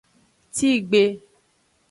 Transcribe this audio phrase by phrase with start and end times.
[0.55, 1.03] Tigbe.